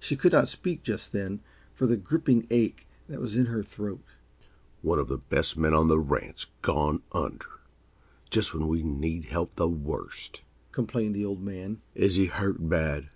[0.00, 1.40] She could not speak, just then,
[1.74, 4.00] for the griping ache that was in her throat.
[4.80, 7.60] "One of the best men on the ranch gone under,
[8.30, 10.40] just when we need help the worst!"
[10.72, 11.82] complained the Old Man.
[11.94, 13.10] "Is he hurt bad?"